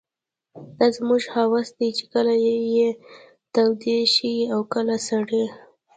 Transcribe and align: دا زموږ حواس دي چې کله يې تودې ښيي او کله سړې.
دا 0.77 0.87
زموږ 0.97 1.23
حواس 1.35 1.67
دي 1.77 1.89
چې 1.97 2.05
کله 2.13 2.33
يې 2.45 2.89
تودې 3.53 3.99
ښيي 4.13 4.41
او 4.53 4.61
کله 4.73 4.95
سړې. 5.07 5.43